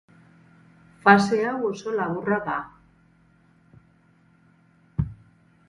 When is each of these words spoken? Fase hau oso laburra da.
Fase 1.03 1.39
hau 1.49 1.59
oso 1.69 1.93
laburra 1.99 2.39
da. 2.49 2.57